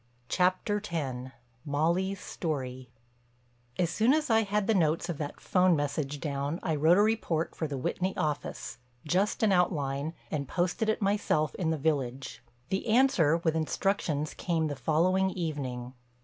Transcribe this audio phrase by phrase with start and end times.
[0.29, 2.89] CHAPTER X—MOLLY'S STORY
[3.77, 7.03] As soon as I had the notes of that 'phone message down I wrote a
[7.03, 12.41] report for the Whitney office—just an outline—and posted it myself in the village.
[12.69, 15.93] The answer with instructions came the following evening.